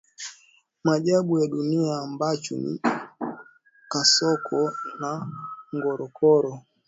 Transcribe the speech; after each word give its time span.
maajabu 0.83 1.39
ya 1.41 1.47
dunia 1.47 1.95
ambacho 1.97 2.55
ni 2.55 2.79
kasoko 3.91 4.73
ya 5.01 5.27
Ngorongoro 5.75 6.61